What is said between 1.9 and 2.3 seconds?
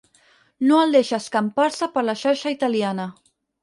per la